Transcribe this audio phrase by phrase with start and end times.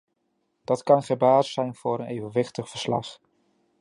[0.63, 3.19] Dat kan geen basis zijn voor een evenwichtig verslag.